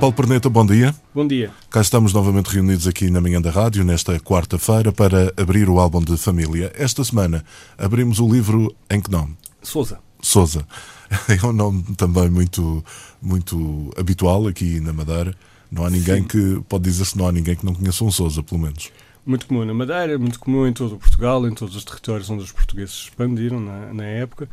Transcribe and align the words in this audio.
Paulo 0.00 0.16
Perneta, 0.16 0.48
bom 0.48 0.64
dia. 0.64 0.94
Bom 1.14 1.26
dia. 1.26 1.50
Cá 1.68 1.82
estamos 1.82 2.14
novamente 2.14 2.46
reunidos 2.46 2.86
aqui 2.86 3.10
na 3.10 3.20
manhã 3.20 3.38
da 3.38 3.50
rádio, 3.50 3.84
nesta 3.84 4.18
quarta-feira, 4.18 4.90
para 4.90 5.30
abrir 5.36 5.68
o 5.68 5.78
álbum 5.78 6.00
de 6.00 6.16
família. 6.16 6.72
Esta 6.74 7.04
semana 7.04 7.44
abrimos 7.76 8.18
o 8.18 8.26
livro 8.26 8.74
em 8.88 8.98
que 8.98 9.10
nome? 9.10 9.36
Souza. 9.62 9.98
Souza. 10.22 10.66
É 11.28 11.46
um 11.46 11.52
nome 11.52 11.82
também 11.98 12.30
muito, 12.30 12.82
muito 13.20 13.90
habitual 13.94 14.46
aqui 14.46 14.80
na 14.80 14.92
Madeira. 14.92 15.34
Não 15.70 15.84
há 15.84 15.90
ninguém 15.90 16.22
Sim. 16.22 16.28
que, 16.28 16.62
pode 16.66 16.84
dizer-se, 16.84 17.18
não 17.18 17.26
há 17.28 17.32
ninguém 17.32 17.54
que 17.54 17.66
não 17.66 17.74
conheça 17.74 18.02
um 18.02 18.10
Souza, 18.10 18.42
pelo 18.42 18.60
menos. 18.60 18.90
Muito 19.26 19.46
comum 19.46 19.66
na 19.66 19.74
Madeira, 19.74 20.18
muito 20.18 20.40
comum 20.40 20.66
em 20.66 20.72
todo 20.72 20.94
o 20.94 20.98
Portugal, 20.98 21.46
em 21.46 21.52
todos 21.52 21.76
os 21.76 21.84
territórios 21.84 22.30
onde 22.30 22.42
os 22.42 22.52
portugueses 22.52 22.94
se 22.94 23.02
expandiram 23.04 23.60
na, 23.60 23.92
na 23.92 24.04
época. 24.04 24.48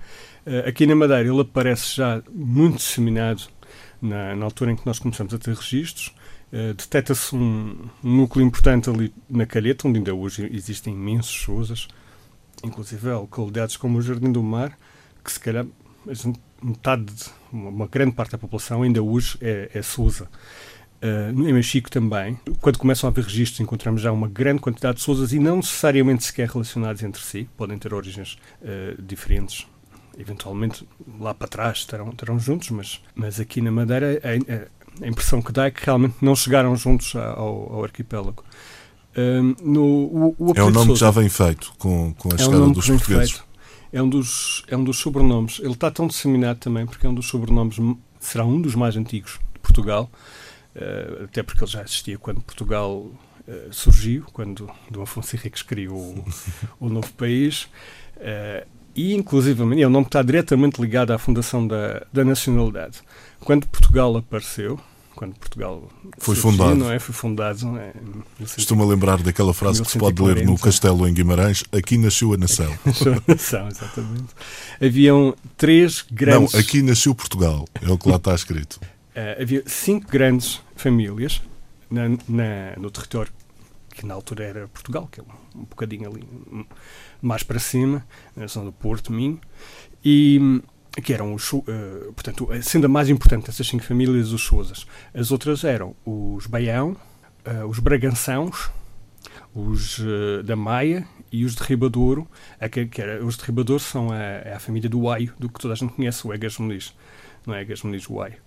Uh, 0.45 0.67
aqui 0.67 0.85
na 0.85 0.95
Madeira 0.95 1.29
ele 1.29 1.39
aparece 1.39 1.95
já 1.95 2.21
muito 2.33 2.77
disseminado 2.77 3.43
na, 4.01 4.35
na 4.35 4.45
altura 4.45 4.71
em 4.71 4.75
que 4.75 4.85
nós 4.85 4.99
começamos 4.99 5.33
a 5.33 5.37
ter 5.37 5.53
registros, 5.53 6.13
uh, 6.51 6.73
detecta-se 6.73 7.35
um, 7.35 7.89
um, 8.03 8.15
núcleo 8.17 8.45
importante 8.45 8.89
ali 8.89 9.13
na 9.29 9.45
Calheta, 9.45 9.87
onde 9.87 9.99
ainda 9.99 10.13
hoje 10.13 10.49
existem 10.53 10.93
imensos 10.93 11.31
chousas, 11.31 11.87
inclusive 12.63 13.09
localidades 13.11 13.77
como 13.77 13.97
o 13.97 14.01
Jardim 14.01 14.31
do 14.31 14.43
Mar, 14.43 14.77
que 15.23 15.31
se 15.31 15.39
calhar 15.39 15.65
metade, 16.61 17.13
uma 17.51 17.87
grande 17.87 18.13
parte 18.13 18.31
da 18.31 18.37
população 18.37 18.83
ainda 18.83 19.01
hoje 19.01 19.37
é, 19.41 19.69
é 19.73 19.81
Sousa. 19.81 20.29
Uh, 20.99 21.29
em 21.47 21.53
Mexico 21.53 21.91
também, 21.91 22.39
quando 22.59 22.79
começam 22.79 23.07
a 23.07 23.11
haver 23.11 23.23
registros, 23.23 23.59
encontramos 23.59 24.01
já 24.01 24.11
uma 24.11 24.27
grande 24.27 24.59
quantidade 24.59 24.97
de 24.97 25.03
Sousas 25.03 25.31
e 25.31 25.37
não 25.37 25.57
necessariamente 25.57 26.23
sequer 26.23 26.49
relacionados 26.49 27.03
entre 27.03 27.21
si, 27.21 27.47
podem 27.55 27.77
ter 27.77 27.93
origens 27.93 28.39
uh, 28.61 28.99
diferentes 28.99 29.67
eventualmente 30.17 30.87
lá 31.19 31.33
para 31.33 31.47
trás 31.47 31.79
estarão, 31.79 32.09
estarão 32.09 32.39
juntos, 32.39 32.69
mas, 32.71 33.01
mas 33.15 33.39
aqui 33.39 33.61
na 33.61 33.71
Madeira 33.71 34.19
a, 34.23 35.03
a 35.03 35.07
impressão 35.07 35.41
que 35.41 35.51
dá 35.51 35.65
é 35.65 35.71
que 35.71 35.85
realmente 35.85 36.15
não 36.21 36.35
chegaram 36.35 36.75
juntos 36.75 37.15
ao, 37.15 37.73
ao 37.73 37.83
arquipélago. 37.83 38.43
Um, 39.15 39.55
no, 39.61 39.83
o, 39.83 40.35
o 40.37 40.53
é 40.55 40.63
um 40.63 40.69
nome 40.69 40.93
que 40.93 40.99
já 40.99 41.09
vem 41.09 41.27
feito 41.27 41.73
com, 41.77 42.13
com 42.13 42.29
a 42.31 42.35
é 42.35 42.37
chegada 42.37 42.63
um 42.63 42.71
dos 42.71 42.87
portugueses. 42.87 43.31
Feito. 43.31 43.47
É 43.91 44.01
um, 44.01 44.09
dos, 44.09 44.63
é 44.67 44.77
um 44.77 44.83
dos 44.83 44.97
sobrenomes. 44.97 45.59
Ele 45.59 45.71
está 45.71 45.89
tão 45.89 46.07
disseminado 46.07 46.59
também 46.59 46.85
porque 46.85 47.07
é 47.07 47.09
um 47.09 47.13
dos 47.13 47.27
sobrenomes, 47.27 47.77
será 48.19 48.45
um 48.45 48.61
dos 48.61 48.75
mais 48.75 48.95
antigos 48.95 49.39
de 49.53 49.59
Portugal, 49.59 50.09
uh, 50.75 51.23
até 51.23 51.41
porque 51.41 51.63
ele 51.63 51.71
já 51.71 51.81
existia 51.81 52.17
quando 52.17 52.41
Portugal 52.41 52.95
uh, 52.95 53.15
surgiu, 53.71 54.25
quando 54.33 54.69
Dom 54.91 55.01
Afonso 55.01 55.35
Henriques 55.35 55.63
criou 55.63 55.97
o, 55.97 56.25
o 56.85 56.89
novo 56.89 57.11
país. 57.13 57.63
Uh, 58.17 58.76
e, 58.97 59.13
inclusivamente, 59.13 59.83
ele 59.83 59.91
não 59.91 60.01
está 60.01 60.23
diretamente 60.23 60.81
ligado 60.81 61.11
à 61.11 61.19
fundação 61.19 61.67
da, 61.67 62.03
da 62.11 62.25
nacionalidade. 62.25 62.97
Quando 63.41 63.67
Portugal 63.67 64.17
apareceu, 64.17 64.79
quando 65.15 65.35
Portugal 65.35 65.87
foi 66.17 66.35
surgiu, 66.35 66.51
fundado, 66.51 66.75
não 66.75 66.91
é? 66.91 66.97
Foi 66.97 67.13
fundado. 67.13 67.77
É, 67.77 67.93
Estou-me 68.57 68.81
a 68.81 68.85
lembrar 68.87 69.21
daquela 69.21 69.53
frase 69.53 69.83
que 69.83 69.91
se 69.91 69.99
pode 69.99 70.19
ler 70.21 70.43
no 70.43 70.57
Castelo 70.57 71.07
em 71.07 71.13
Guimarães: 71.13 71.63
aqui 71.71 71.97
nasceu 71.97 72.33
a 72.33 72.37
nação. 72.37 72.75
nasceu 72.83 73.13
a 73.13 73.21
nação, 73.27 73.67
exatamente. 73.67 74.33
Haviam 74.81 75.35
três 75.55 76.03
grandes. 76.11 76.53
Não, 76.53 76.59
aqui 76.59 76.81
nasceu 76.81 77.13
Portugal, 77.13 77.67
é 77.81 77.91
o 77.91 77.97
que 77.97 78.09
lá 78.09 78.15
está 78.15 78.33
escrito. 78.33 78.79
Uh, 79.15 79.41
havia 79.41 79.63
cinco 79.65 80.09
grandes 80.09 80.59
famílias 80.75 81.41
na, 81.89 82.09
na, 82.27 82.75
no 82.77 82.91
território 82.91 83.31
que 83.97 84.05
na 84.05 84.13
altura 84.13 84.43
era 84.43 84.67
Portugal, 84.67 85.09
que 85.11 85.19
é 85.19 85.23
um, 85.55 85.63
bocadinho 85.63 86.07
ali 86.07 86.27
mais 87.21 87.41
para 87.41 87.59
cima, 87.59 88.05
na 88.35 88.45
do 88.45 88.71
Porto, 88.71 89.11
Minho, 89.11 89.41
e 90.05 90.61
que 91.03 91.13
eram 91.13 91.33
os, 91.33 91.51
uh, 91.51 91.63
portanto, 92.13 92.47
sendo 92.61 92.85
a 92.85 92.87
mais 92.87 93.09
importante 93.09 93.47
dessas 93.47 93.67
cinco 93.67 93.83
famílias, 93.83 94.31
os 94.31 94.41
Sousas. 94.41 94.85
As 95.13 95.31
outras 95.31 95.63
eram 95.63 95.95
os 96.05 96.45
Baião, 96.45 96.95
uh, 97.45 97.65
os 97.67 97.79
Bragançãos, 97.79 98.69
os 99.53 99.99
uh, 99.99 100.43
da 100.43 100.55
Maia 100.55 101.07
e 101.31 101.43
os 101.43 101.55
de 101.55 101.63
Ribadouro. 101.63 102.27
A 102.59 102.69
que, 102.69 102.85
que 102.85 103.01
era, 103.01 103.23
os 103.23 103.35
de 103.35 103.45
Ribadouro 103.45 103.81
são 103.81 104.11
a, 104.11 104.17
é 104.17 104.53
a 104.55 104.59
família 104.59 104.89
do 104.89 105.09
Aio, 105.09 105.33
do 105.39 105.49
que 105.49 105.59
toda 105.59 105.73
a 105.73 105.77
gente 105.77 105.93
conhece, 105.93 106.25
o 106.25 106.33
Egas 106.33 106.57
Muniz. 106.57 106.93
Não 107.45 107.53
é 107.53 107.61
Egas 107.61 107.81
Muniz, 107.83 108.07
o 108.09 108.21
Aio. 108.21 108.37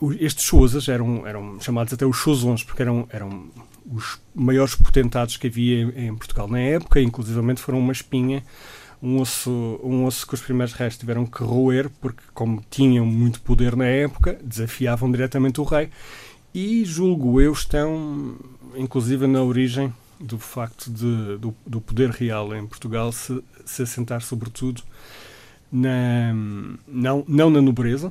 Uh, 0.00 0.12
estes 0.20 0.44
Sousas 0.44 0.88
eram, 0.88 1.26
eram 1.26 1.60
chamados 1.60 1.92
até 1.92 2.06
os 2.06 2.18
Sousons, 2.18 2.62
porque 2.62 2.82
eram, 2.82 3.08
eram 3.10 3.50
os 3.90 4.18
maiores 4.34 4.74
potentados 4.74 5.36
que 5.36 5.46
havia 5.46 5.82
em, 5.82 6.08
em 6.08 6.14
Portugal 6.14 6.48
na 6.48 6.58
época, 6.58 7.00
inclusivamente 7.00 7.60
foram 7.60 7.78
uma 7.78 7.92
espinha, 7.92 8.42
um 9.02 9.20
osso, 9.20 9.80
um 9.82 10.04
osso 10.04 10.26
que 10.26 10.34
os 10.34 10.40
primeiros 10.40 10.74
restos 10.74 10.98
tiveram 10.98 11.24
que 11.24 11.42
roer, 11.42 11.88
porque 12.00 12.22
como 12.34 12.62
tinham 12.70 13.06
muito 13.06 13.40
poder 13.40 13.76
na 13.76 13.86
época, 13.86 14.38
desafiavam 14.42 15.10
diretamente 15.10 15.60
o 15.60 15.64
rei, 15.64 15.90
e 16.52 16.84
julgo 16.84 17.40
eu 17.40 17.52
estão, 17.52 18.36
inclusive 18.76 19.26
na 19.26 19.42
origem 19.42 19.92
do 20.18 20.38
facto 20.38 20.90
de, 20.90 21.36
do, 21.38 21.54
do 21.64 21.80
poder 21.80 22.10
real 22.10 22.54
em 22.54 22.66
Portugal 22.66 23.12
se, 23.12 23.42
se 23.64 23.82
assentar 23.82 24.20
sobretudo 24.20 24.82
na, 25.70 26.34
não, 26.86 27.24
não 27.28 27.50
na 27.50 27.60
nobreza, 27.60 28.10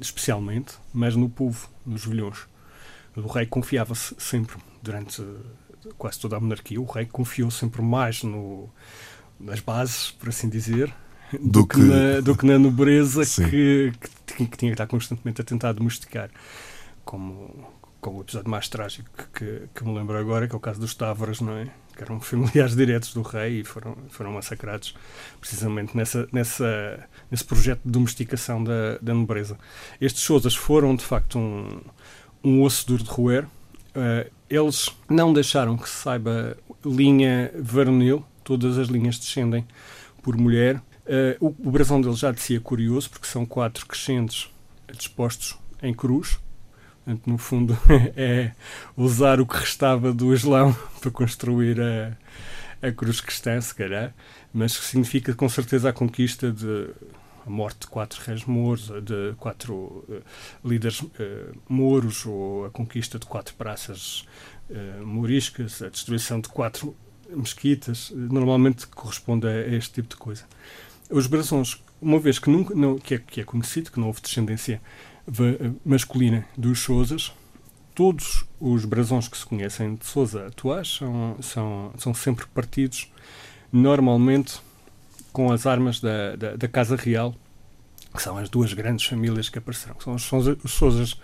especialmente, 0.00 0.74
mas 0.94 1.14
no 1.16 1.28
povo, 1.28 1.68
nos 1.84 2.06
velhões. 2.06 2.51
O 3.16 3.26
rei 3.26 3.46
confiava-se 3.46 4.14
sempre 4.18 4.56
durante 4.82 5.22
quase 5.98 6.18
toda 6.20 6.36
a 6.36 6.40
monarquia, 6.40 6.80
o 6.80 6.84
rei 6.84 7.06
confiou 7.06 7.50
sempre 7.50 7.82
mais 7.82 8.22
no, 8.22 8.70
nas 9.38 9.60
bases, 9.60 10.12
por 10.12 10.28
assim 10.28 10.48
dizer, 10.48 10.94
do, 11.32 11.62
do 11.62 11.66
que, 11.66 11.76
que, 11.76 11.82
na, 11.82 12.20
do 12.20 12.36
que 12.36 12.46
na 12.46 12.58
nobreza 12.58 13.22
que, 13.24 13.92
que, 14.26 14.46
que, 14.46 14.56
tinha 14.56 14.70
que 14.70 14.74
estar 14.74 14.86
constantemente 14.86 15.40
a 15.40 15.44
tentar 15.44 15.72
domesticar. 15.72 16.30
Como, 17.04 17.68
como 18.00 18.18
o 18.18 18.20
episódio 18.22 18.48
mais 18.48 18.68
trágico 18.68 19.10
que, 19.34 19.68
que 19.74 19.84
me 19.84 19.94
lembro 19.94 20.16
agora, 20.16 20.46
que 20.46 20.54
é 20.54 20.56
o 20.56 20.60
caso 20.60 20.80
dos 20.80 20.94
Távoras, 20.94 21.40
não 21.40 21.56
é? 21.56 21.68
Que 21.96 22.02
eram 22.02 22.20
familiares 22.22 22.76
diretos 22.76 23.12
do 23.14 23.22
rei 23.22 23.60
e 23.60 23.64
foram, 23.64 23.96
foram 24.08 24.32
massacrados 24.32 24.94
precisamente 25.40 25.96
nessa, 25.96 26.28
nessa, 26.32 27.08
nesse 27.30 27.44
projeto 27.44 27.80
de 27.84 27.90
domesticação 27.90 28.62
da, 28.62 28.98
da 29.00 29.14
nobreza. 29.14 29.58
Estes 30.00 30.22
Sousas 30.22 30.54
foram, 30.54 30.94
de 30.94 31.04
facto, 31.04 31.38
um, 31.38 31.80
um 32.42 32.62
osso 32.62 32.86
duro 32.86 33.02
de 33.02 33.10
roer. 33.10 33.44
Uh, 33.94 34.30
eles 34.48 34.90
não 35.08 35.32
deixaram 35.32 35.76
que 35.76 35.88
se 35.88 35.96
saiba 35.96 36.56
linha 36.84 37.50
varonil, 37.58 38.24
todas 38.44 38.78
as 38.78 38.88
linhas 38.88 39.18
descendem 39.18 39.66
por 40.22 40.36
mulher. 40.36 40.76
Uh, 41.06 41.46
o, 41.46 41.68
o 41.68 41.70
brasão 41.70 42.00
deles 42.00 42.18
já 42.18 42.30
de 42.30 42.40
si 42.40 42.56
é 42.56 42.60
curioso, 42.60 43.10
porque 43.10 43.26
são 43.26 43.44
quatro 43.44 43.86
crescentes 43.86 44.50
dispostos 44.96 45.58
em 45.82 45.92
cruz. 45.92 46.38
Portanto, 47.04 47.28
no 47.28 47.38
fundo, 47.38 47.78
é 48.16 48.52
usar 48.96 49.40
o 49.40 49.46
que 49.46 49.56
restava 49.56 50.12
do 50.12 50.32
Islão 50.32 50.76
para 51.00 51.10
construir 51.10 51.80
a, 51.80 52.16
a 52.86 52.92
cruz 52.92 53.20
cristã, 53.20 53.60
se 53.60 53.74
calhar, 53.74 54.14
mas 54.52 54.76
que 54.76 54.84
significa 54.84 55.34
com 55.34 55.48
certeza 55.48 55.88
a 55.88 55.92
conquista 55.92 56.50
de 56.52 56.88
a 57.46 57.50
morte 57.50 57.80
de 57.80 57.86
quatro 57.86 58.20
reis 58.24 58.44
mouros, 58.44 58.88
de 59.02 59.34
quatro 59.38 59.74
uh, 59.74 60.22
líderes 60.64 61.00
uh, 61.00 61.10
mouros, 61.68 62.24
ou 62.26 62.66
a 62.66 62.70
conquista 62.70 63.18
de 63.18 63.26
quatro 63.26 63.54
praças 63.54 64.24
uh, 64.70 65.06
mouriscas, 65.06 65.82
a 65.82 65.88
destruição 65.88 66.40
de 66.40 66.48
quatro 66.48 66.96
mesquitas, 67.28 68.12
normalmente 68.14 68.86
corresponde 68.86 69.46
a, 69.46 69.68
este 69.68 69.94
tipo 69.94 70.08
de 70.08 70.16
coisa. 70.16 70.44
Os 71.10 71.26
brasões, 71.26 71.82
uma 72.00 72.18
vez 72.18 72.38
que, 72.38 72.48
nunca, 72.50 72.74
não, 72.74 72.98
que, 72.98 73.14
é, 73.14 73.18
que 73.18 73.40
é 73.40 73.44
conhecido 73.44 73.90
que 73.90 74.00
não 74.00 74.08
houve 74.08 74.20
descendência 74.20 74.80
masculina 75.84 76.44
dos 76.56 76.80
Sousas, 76.80 77.32
todos 77.94 78.44
os 78.58 78.84
brasões 78.84 79.28
que 79.28 79.36
se 79.36 79.46
conhecem 79.46 79.94
de 79.94 80.06
Sousa 80.06 80.46
atuais 80.46 80.88
são, 80.88 81.36
são, 81.40 81.92
são 81.98 82.14
sempre 82.14 82.46
partidos 82.46 83.10
normalmente 83.72 84.60
com 85.32 85.50
as 85.50 85.66
armas 85.66 86.00
da, 86.00 86.36
da, 86.36 86.56
da, 86.56 86.68
Casa 86.68 86.94
Real, 86.94 87.34
que 88.12 88.22
são 88.22 88.36
as 88.36 88.48
duas 88.48 88.72
grandes 88.72 89.06
famílias 89.06 89.48
que 89.48 89.58
apareceram. 89.58 89.96
São 90.00 90.14
os, 90.14 90.30
os 90.30 90.72
Sousas, 90.72 91.14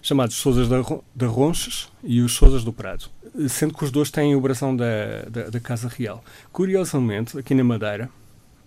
chamados 0.00 0.36
Sousas 0.36 0.68
da, 0.68 0.78
da 1.14 1.26
Ronches 1.26 1.88
e 2.02 2.20
os 2.20 2.32
Sousas 2.32 2.64
do 2.64 2.72
Prado, 2.72 3.06
sendo 3.48 3.74
que 3.74 3.84
os 3.84 3.90
dois 3.90 4.10
têm 4.10 4.34
o 4.34 4.40
brasão 4.40 4.74
da, 4.74 5.22
da, 5.28 5.50
da 5.50 5.60
Casa 5.60 5.88
Real. 5.88 6.22
Curiosamente, 6.50 7.38
aqui 7.38 7.54
na 7.54 7.64
Madeira, 7.64 8.10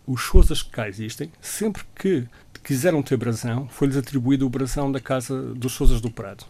os 0.07 0.22
Sousas 0.24 0.62
que 0.62 0.69
cá 0.69 0.88
existem, 0.88 1.31
sempre 1.42 1.83
que 1.95 2.25
quiseram 2.63 3.04
ter 3.04 3.18
brasão, 3.18 3.68
foi-lhes 3.68 3.98
atribuído 3.98 4.45
o 4.45 4.50
brasão 4.50 4.92
da 4.92 5.00
Casa 5.00 5.54
dos 5.54 5.74
Sousas 5.74 6.01
do 6.01 6.10
Prado, 6.10 6.45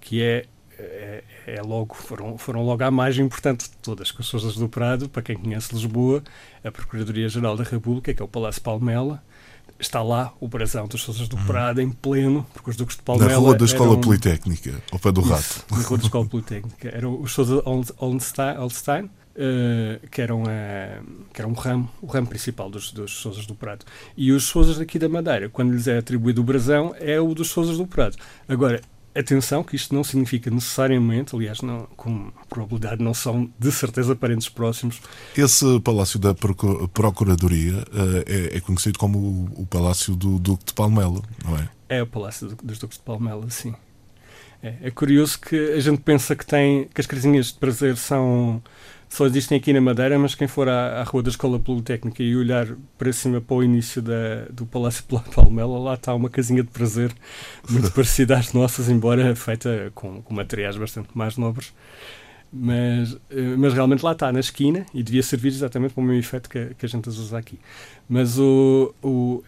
que 0.00 0.22
é 0.22 0.46
é, 0.78 1.24
é, 1.46 1.62
logo, 1.62 1.94
foram, 1.94 2.36
foram 2.36 2.62
logo 2.62 2.84
à 2.84 2.90
margem 2.90 3.24
importante 3.24 3.64
de 3.64 3.76
todas, 3.78 4.10
com 4.10 4.20
as 4.20 4.26
Sousas 4.28 4.56
do 4.56 4.68
Prado, 4.68 5.08
para 5.08 5.22
quem 5.22 5.36
conhece 5.36 5.74
Lisboa, 5.74 6.22
a 6.62 6.70
Procuradoria-Geral 6.70 7.56
da 7.56 7.64
República, 7.64 8.12
que 8.12 8.20
é 8.20 8.24
o 8.24 8.28
Palácio 8.28 8.60
Palmela, 8.60 9.22
está 9.78 10.02
lá 10.02 10.32
o 10.40 10.48
brasão 10.48 10.86
dos 10.86 11.02
Sousas 11.02 11.28
do 11.28 11.36
hum. 11.36 11.44
Prado 11.46 11.80
em 11.80 11.90
pleno, 11.90 12.46
porque 12.52 12.70
os 12.70 12.76
Duques 12.76 12.96
de 12.96 13.02
Palmela. 13.02 13.30
Na 13.30 13.36
Rua 13.36 13.54
da 13.54 13.64
Escola 13.64 13.92
eram... 13.92 14.00
Politécnica, 14.00 14.74
ao 14.90 14.98
pé 14.98 15.12
do 15.12 15.20
Rato. 15.20 15.42
Isso, 15.42 15.64
na 15.70 15.82
Rua 15.82 15.98
da 15.98 16.04
Escola 16.04 16.26
Politécnica. 16.26 16.88
Eram 16.88 17.20
os 17.20 17.32
Sousa 17.32 17.62
Oldenstein, 17.98 19.04
uh, 19.36 20.08
que, 20.10 20.20
eram, 20.22 20.42
uh, 20.42 21.26
que 21.32 21.40
eram 21.40 21.52
o 21.52 21.54
ramo, 21.54 21.90
o 22.00 22.06
ramo 22.06 22.26
principal 22.26 22.70
dos, 22.70 22.92
dos 22.92 23.12
Sousas 23.12 23.46
do 23.46 23.54
Prado. 23.54 23.84
E 24.16 24.32
os 24.32 24.44
Sousas 24.44 24.78
daqui 24.78 24.98
da 24.98 25.08
Madeira, 25.08 25.48
quando 25.48 25.72
lhes 25.72 25.86
é 25.86 25.98
atribuído 25.98 26.40
o 26.40 26.44
brasão, 26.44 26.94
é 26.98 27.20
o 27.20 27.34
dos 27.34 27.48
Sousas 27.50 27.78
do 27.78 27.86
Prado. 27.86 28.16
Agora, 28.48 28.80
Atenção 29.16 29.64
que 29.64 29.74
isto 29.74 29.94
não 29.94 30.04
significa 30.04 30.50
necessariamente, 30.50 31.34
aliás, 31.34 31.62
não, 31.62 31.88
com 31.96 32.30
probabilidade 32.50 33.02
não 33.02 33.14
são 33.14 33.50
de 33.58 33.72
certeza 33.72 34.14
parentes 34.14 34.48
próximos. 34.48 35.00
Esse 35.34 35.80
Palácio 35.80 36.18
da 36.18 36.34
Procuradoria 36.34 37.78
uh, 37.78 38.24
é, 38.26 38.58
é, 38.58 38.60
conhecido 38.60 38.98
como 38.98 39.18
o, 39.18 39.62
o, 39.62 39.66
Palácio 39.66 40.14
do 40.14 40.38
Duque 40.38 40.66
de 40.66 40.74
Palmela, 40.74 41.22
não 41.42 41.56
é? 41.56 41.68
É 41.88 42.02
o 42.02 42.06
Palácio 42.06 42.54
dos 42.62 42.78
Duques 42.78 42.98
de 42.98 43.04
Palmela, 43.04 43.48
sim. 43.48 43.74
É, 44.62 44.74
é 44.82 44.90
curioso 44.90 45.40
que 45.40 45.56
a 45.72 45.80
gente 45.80 46.02
pensa 46.02 46.36
que, 46.36 46.44
tem, 46.44 46.86
que 46.92 47.00
as 47.00 47.06
casinhas 47.06 47.46
de 47.46 47.54
prazer 47.54 47.96
são 47.96 48.62
só 49.08 49.26
existem 49.26 49.58
aqui 49.58 49.72
na 49.72 49.80
Madeira, 49.80 50.18
mas 50.18 50.34
quem 50.34 50.48
for 50.48 50.68
à, 50.68 51.00
à 51.00 51.02
Rua 51.02 51.22
da 51.22 51.30
Escola 51.30 51.58
Politécnica 51.58 52.22
e 52.22 52.36
olhar 52.36 52.66
para 52.98 53.12
cima 53.12 53.40
para 53.40 53.56
o 53.56 53.62
início 53.62 54.02
da, 54.02 54.46
do 54.50 54.66
Palácio 54.66 55.04
Palmela, 55.34 55.78
lá 55.78 55.94
está 55.94 56.14
uma 56.14 56.28
casinha 56.28 56.62
de 56.62 56.70
prazer 56.70 57.12
muito 57.68 57.90
parecida 57.94 58.36
às 58.36 58.52
nossas, 58.52 58.88
embora 58.88 59.34
feita 59.34 59.90
com, 59.94 60.20
com 60.22 60.34
materiais 60.34 60.76
bastante 60.76 61.08
mais 61.14 61.36
nobres. 61.36 61.72
Mas, 62.52 63.16
eh, 63.30 63.56
mas 63.56 63.74
realmente 63.74 64.04
lá 64.04 64.12
está, 64.12 64.32
na 64.32 64.40
esquina, 64.40 64.86
e 64.94 65.02
devia 65.02 65.22
servir 65.22 65.48
exatamente 65.48 65.94
para 65.94 66.00
o 66.00 66.04
mesmo 66.04 66.20
efeito 66.20 66.48
que, 66.48 66.74
que 66.74 66.86
a 66.86 66.88
gente 66.88 67.08
usa 67.08 67.36
aqui. 67.36 67.58
Mas 68.08 68.38
o, 68.38 68.94
o, 69.02 69.42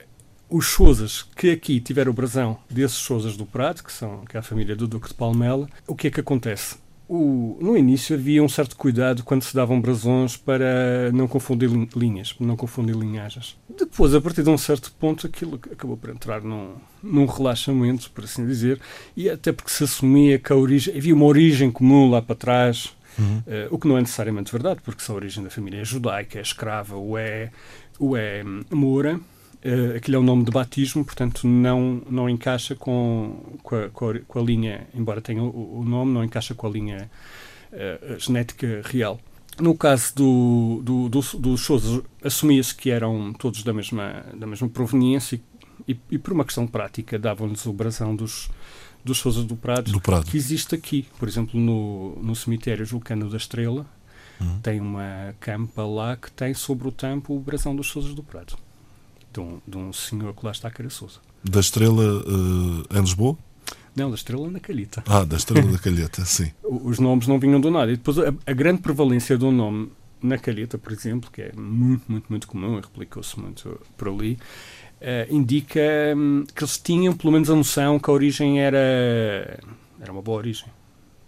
os 0.50 0.66
Sousas 0.66 1.22
que 1.36 1.50
aqui 1.50 1.80
tiveram 1.80 2.10
o 2.10 2.14
brasão 2.14 2.58
desses 2.68 2.98
Sousas 2.98 3.36
do 3.36 3.46
Prado, 3.46 3.82
que, 3.82 3.92
são, 3.92 4.24
que 4.24 4.36
é 4.36 4.40
a 4.40 4.42
família 4.42 4.74
do 4.74 4.86
Duque 4.86 5.08
de 5.08 5.14
Palmela, 5.14 5.68
o 5.86 5.94
que 5.94 6.08
é 6.08 6.10
que 6.10 6.20
acontece? 6.20 6.76
O, 7.08 7.56
no 7.58 7.74
início 7.74 8.14
havia 8.14 8.44
um 8.44 8.48
certo 8.48 8.76
cuidado 8.76 9.24
quando 9.24 9.42
se 9.42 9.54
davam 9.54 9.80
brasões 9.80 10.36
para 10.36 11.10
não 11.10 11.26
confundir 11.26 11.70
linhas, 11.96 12.34
não 12.38 12.54
confundir 12.54 12.94
linhagens. 12.94 13.56
Depois, 13.66 14.14
a 14.14 14.20
partir 14.20 14.42
de 14.42 14.50
um 14.50 14.58
certo 14.58 14.92
ponto, 14.92 15.26
aquilo 15.26 15.58
acabou 15.72 15.96
por 15.96 16.10
entrar 16.10 16.42
num, 16.42 16.74
num 17.02 17.24
relaxamento, 17.24 18.10
por 18.10 18.24
assim 18.24 18.46
dizer, 18.46 18.78
e 19.16 19.30
até 19.30 19.52
porque 19.52 19.70
se 19.70 19.84
assumia 19.84 20.38
que 20.38 20.52
origem, 20.52 20.94
havia 20.94 21.14
uma 21.14 21.24
origem 21.24 21.70
comum 21.70 22.10
lá 22.10 22.20
para 22.20 22.36
trás, 22.36 22.94
uhum. 23.18 23.38
uh, 23.38 23.42
o 23.70 23.78
que 23.78 23.88
não 23.88 23.96
é 23.96 24.00
necessariamente 24.00 24.52
verdade, 24.52 24.80
porque 24.84 25.02
se 25.02 25.10
a 25.10 25.14
origem 25.14 25.42
da 25.42 25.48
família 25.48 25.80
é 25.80 25.84
judaica, 25.86 26.38
é 26.38 26.42
escrava 26.42 26.94
ou 26.94 27.16
é, 27.16 27.50
ou 27.98 28.18
é 28.18 28.44
hum, 28.44 28.64
moura, 28.70 29.18
Uh, 29.64 29.96
aquilo 29.96 30.18
é 30.18 30.20
um 30.20 30.22
nome 30.22 30.44
de 30.44 30.52
batismo, 30.52 31.04
portanto 31.04 31.44
não, 31.44 32.00
não 32.08 32.30
encaixa 32.30 32.76
com, 32.76 33.56
com, 33.60 33.74
a, 33.74 33.88
com, 33.88 34.10
a, 34.10 34.18
com 34.20 34.38
a 34.38 34.42
linha, 34.42 34.86
embora 34.94 35.20
tenha 35.20 35.42
o, 35.42 35.80
o, 35.80 35.84
nome, 35.84 36.12
não 36.12 36.22
encaixa 36.22 36.54
com 36.54 36.68
a 36.68 36.70
linha 36.70 37.10
uh, 37.72 38.18
genética 38.20 38.82
real. 38.84 39.18
No 39.60 39.76
caso 39.76 40.14
do, 40.14 40.80
do, 40.84 41.08
do, 41.08 41.20
dos 41.38 41.60
Sousa, 41.62 42.04
assumia-se 42.22 42.72
que 42.72 42.88
eram 42.88 43.32
todos 43.32 43.64
da 43.64 43.72
mesma, 43.72 44.24
da 44.32 44.46
mesma 44.46 44.68
proveniência 44.68 45.40
e, 45.88 45.98
e, 46.08 46.18
por 46.18 46.32
uma 46.32 46.44
questão 46.44 46.64
prática 46.64 47.18
davam-lhes 47.18 47.66
o 47.66 47.72
brasão 47.72 48.14
dos, 48.14 48.48
dos 49.04 49.18
Sousa 49.18 49.42
do 49.42 49.56
Prado, 49.56 49.90
do 49.90 50.00
Prado, 50.00 50.26
que 50.26 50.36
existe 50.36 50.76
aqui. 50.76 51.04
Por 51.18 51.26
exemplo, 51.26 51.58
no, 51.58 52.14
no 52.22 52.36
cemitério 52.36 52.86
Julcano 52.86 53.28
da 53.28 53.36
Estrela, 53.36 53.84
uhum. 54.40 54.60
tem 54.60 54.80
uma 54.80 55.34
campa 55.40 55.84
lá 55.84 56.16
que 56.16 56.30
tem 56.30 56.54
sobre 56.54 56.86
o 56.86 56.92
tampo 56.92 57.34
o 57.34 57.40
brasão 57.40 57.74
dos 57.74 57.88
Sousa 57.88 58.14
do 58.14 58.22
Prado 58.22 58.56
de 59.32 59.40
um, 59.40 59.60
de 59.66 59.76
um 59.76 59.92
senhor 59.92 60.34
que 60.34 60.44
lá 60.44 60.52
está, 60.52 60.70
que 60.70 60.82
era 60.82 60.90
Sousa. 60.90 61.20
Da 61.42 61.60
Estrela 61.60 62.02
uh, 62.02 62.96
em 62.96 63.00
Lisboa? 63.00 63.36
Não, 63.94 64.10
da 64.10 64.14
Estrela 64.14 64.50
na 64.50 64.60
Calheta. 64.60 65.02
Ah, 65.06 65.24
da 65.24 65.36
Estrela 65.36 65.66
da 65.72 65.78
Calheta, 65.78 66.24
sim. 66.24 66.52
Os 66.62 66.98
nomes 66.98 67.26
não 67.26 67.38
vinham 67.38 67.60
do 67.60 67.70
nada. 67.70 67.90
E 67.90 67.96
depois 67.96 68.18
a, 68.18 68.32
a 68.46 68.52
grande 68.52 68.80
prevalência 68.80 69.36
do 69.36 69.50
nome 69.50 69.90
na 70.22 70.38
Calheta, 70.38 70.78
por 70.78 70.92
exemplo, 70.92 71.30
que 71.30 71.42
é 71.42 71.52
muito, 71.56 72.10
muito, 72.10 72.26
muito 72.28 72.48
comum, 72.48 72.76
replicou-se 72.76 73.38
muito 73.38 73.80
por 73.96 74.08
ali, 74.08 74.38
uh, 75.00 75.34
indica 75.34 75.80
um, 76.16 76.44
que 76.44 76.62
eles 76.62 76.78
tinham 76.78 77.14
pelo 77.14 77.32
menos 77.32 77.50
a 77.50 77.54
noção 77.54 77.98
que 77.98 78.10
a 78.10 78.12
origem 78.12 78.60
era, 78.60 79.58
era 80.00 80.12
uma 80.12 80.22
boa 80.22 80.38
origem. 80.38 80.68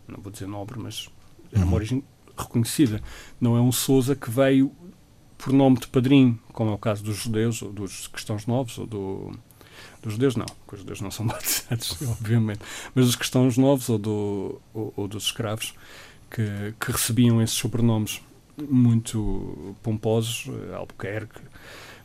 Não 0.09 0.21
vou 0.21 0.33
dizer 0.33 0.47
nobre, 0.47 0.79
mas 0.79 1.09
era 1.53 1.63
uma 1.63 1.69
uhum. 1.69 1.75
origem 1.75 2.05
reconhecida. 2.37 3.03
Não 3.41 3.57
é 3.57 3.61
um 3.61 3.73
Sousa 3.73 4.15
que 4.15 4.31
veio 4.31 4.73
por 5.41 5.55
nome 5.55 5.79
de 5.79 5.89
padrinho, 5.89 6.39
como 6.53 6.71
é 6.71 6.75
o 6.75 6.79
caso 6.79 7.03
dos 7.03 7.17
judeus, 7.17 7.63
ou 7.63 7.73
dos 7.73 8.07
cristãos 8.07 8.47
novos, 8.47 8.77
ou 8.79 8.87
do, 8.87 9.33
dos 10.03 10.13
judeus 10.13 10.37
não, 10.37 10.45
porque 10.45 10.75
os 10.75 10.81
judeus 10.81 11.01
não 11.01 11.11
são 11.11 11.25
batizados, 11.27 11.97
obviamente, 12.03 12.61
mas 12.95 13.07
dos 13.07 13.17
cristãos 13.17 13.57
novos 13.57 13.89
ou, 13.89 13.99
do, 13.99 14.61
ou, 14.75 14.93
ou 14.97 15.09
dos 15.09 15.25
escravos 15.25 15.75
que, 16.31 16.75
que, 16.79 16.93
recebiam 16.93 17.41
esses 17.41 17.57
sobrenomes 17.57 18.21
muito 18.69 19.75
pomposos, 19.83 20.47
eh, 20.49 20.75
Albuquerque, 20.75 21.41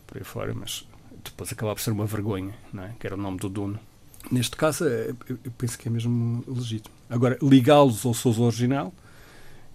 por 0.07 0.17
aí 0.17 0.23
fora, 0.23 0.53
mas 0.53 0.87
depois 1.21 1.51
acabava 1.51 1.75
por 1.75 1.81
ser 1.81 1.91
uma 1.91 2.05
vergonha, 2.05 2.55
não 2.71 2.83
é? 2.83 2.95
que 2.97 3.05
era 3.05 3.15
o 3.15 3.19
nome 3.19 3.37
do 3.37 3.49
dono. 3.49 3.77
Neste 4.31 4.55
caso, 4.55 4.87
eh, 4.87 5.13
eu 5.29 5.51
penso 5.57 5.77
que 5.77 5.89
é 5.89 5.91
mesmo 5.91 6.41
legítimo. 6.47 6.95
Agora, 7.09 7.37
ligá-los 7.41 8.05
ao 8.05 8.13
Sousa 8.13 8.41
original 8.41 8.93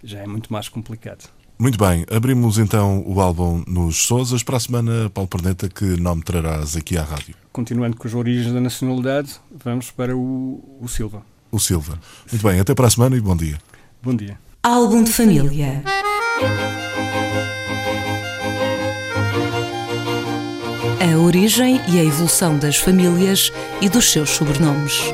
já 0.03 0.19
é 0.19 0.27
muito 0.27 0.51
mais 0.51 0.67
complicado. 0.67 1.29
Muito 1.61 1.77
bem, 1.77 2.03
abrimos 2.09 2.57
então 2.57 3.03
o 3.05 3.21
álbum 3.21 3.63
nos 3.67 4.07
Sousas. 4.07 4.41
Para 4.41 4.57
a 4.57 4.59
semana, 4.59 5.11
Paulo 5.11 5.27
Perneta, 5.27 5.69
que 5.69 5.85
nome 5.85 6.23
trarás 6.23 6.75
aqui 6.75 6.97
à 6.97 7.03
rádio? 7.03 7.35
Continuando 7.51 7.95
com 7.97 8.07
as 8.07 8.15
origens 8.15 8.51
da 8.51 8.59
nacionalidade, 8.59 9.35
vamos 9.63 9.91
para 9.91 10.17
o, 10.17 10.79
o 10.81 10.87
Silva. 10.87 11.21
O 11.51 11.59
Silva. 11.59 11.99
Muito 12.31 12.41
bem, 12.41 12.59
até 12.59 12.73
para 12.73 12.87
a 12.87 12.89
semana 12.89 13.15
e 13.15 13.21
bom 13.21 13.35
dia. 13.35 13.59
Bom 14.01 14.15
dia. 14.15 14.39
Álbum 14.63 15.03
de 15.03 15.13
família. 15.13 15.83
A 20.99 21.17
origem 21.19 21.79
e 21.89 21.99
a 21.99 22.03
evolução 22.03 22.57
das 22.57 22.77
famílias 22.77 23.53
e 23.79 23.87
dos 23.87 24.11
seus 24.11 24.31
sobrenomes. 24.31 25.13